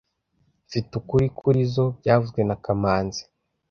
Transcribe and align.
Mfite 0.67 0.91
ukuri 0.99 1.25
kurizoi 1.37 1.95
byavuzwe 1.99 2.41
na 2.47 2.55
kamanzi 2.63 3.21